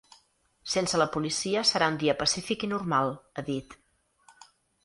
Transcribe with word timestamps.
Sense 0.75 1.01
la 1.01 1.07
policia 1.15 1.63
serà 1.73 1.89
un 1.93 2.01
dia 2.05 2.17
pacífic 2.23 2.65
i 2.69 2.73
normal, 2.75 3.15
ha 3.35 3.45
dit. 3.51 3.81